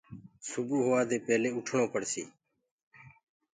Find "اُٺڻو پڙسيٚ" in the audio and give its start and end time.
1.57-2.27